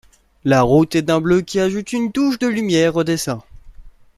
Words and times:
La 0.45 0.63
route 0.63 0.95
est 0.95 1.03
d'un 1.03 1.21
bleu 1.21 1.41
qui 1.41 1.59
ajoute 1.59 1.93
une 1.93 2.11
touche 2.11 2.39
de 2.39 2.47
lumière 2.47 2.95
au 2.95 3.03
dessin. 3.03 3.43